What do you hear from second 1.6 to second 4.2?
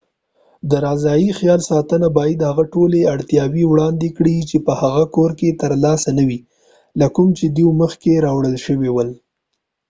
ساتنه باید هغه ټولې اړتیاوې وړاندې